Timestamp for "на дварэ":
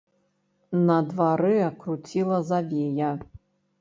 0.87-1.53